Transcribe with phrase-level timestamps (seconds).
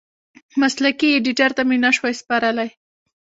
[0.61, 2.69] مسلکي ایډېټر ته مې نشوای سپارلی.